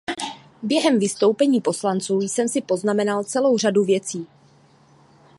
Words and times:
Během 0.61 0.99
vystoupení 0.99 1.61
poslanců 1.61 2.21
jsem 2.21 2.47
si 2.47 2.61
poznamenal 2.61 3.23
celou 3.23 3.57
řadu 3.57 3.83
věcí. 3.83 4.27